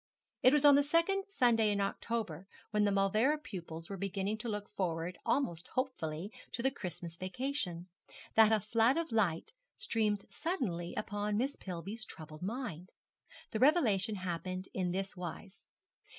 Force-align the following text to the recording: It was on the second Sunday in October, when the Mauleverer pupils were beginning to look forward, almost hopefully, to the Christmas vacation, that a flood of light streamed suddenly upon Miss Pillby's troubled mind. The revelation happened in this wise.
It 0.41 0.51
was 0.51 0.65
on 0.65 0.73
the 0.73 0.81
second 0.81 1.25
Sunday 1.29 1.69
in 1.69 1.79
October, 1.79 2.47
when 2.71 2.85
the 2.85 2.91
Mauleverer 2.91 3.37
pupils 3.37 3.87
were 3.87 3.97
beginning 3.97 4.35
to 4.39 4.49
look 4.49 4.67
forward, 4.67 5.19
almost 5.27 5.67
hopefully, 5.75 6.31
to 6.53 6.63
the 6.63 6.71
Christmas 6.71 7.17
vacation, 7.17 7.87
that 8.33 8.51
a 8.51 8.59
flood 8.59 8.97
of 8.97 9.11
light 9.11 9.51
streamed 9.77 10.25
suddenly 10.27 10.95
upon 10.97 11.37
Miss 11.37 11.55
Pillby's 11.55 12.03
troubled 12.03 12.41
mind. 12.41 12.89
The 13.51 13.59
revelation 13.59 14.15
happened 14.15 14.69
in 14.73 14.89
this 14.91 15.15
wise. 15.15 15.67